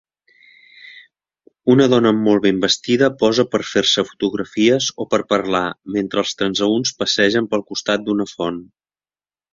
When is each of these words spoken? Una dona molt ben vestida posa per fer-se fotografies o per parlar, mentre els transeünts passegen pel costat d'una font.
Una 1.73 1.85
dona 1.93 2.13
molt 2.27 2.43
ben 2.45 2.61
vestida 2.63 3.09
posa 3.19 3.45
per 3.51 3.61
fer-se 3.73 4.05
fotografies 4.09 4.87
o 5.05 5.07
per 5.13 5.23
parlar, 5.35 5.65
mentre 5.99 6.25
els 6.25 6.35
transeünts 6.41 6.97
passegen 7.03 7.51
pel 7.53 7.67
costat 7.73 8.09
d'una 8.09 8.31
font. 8.37 8.59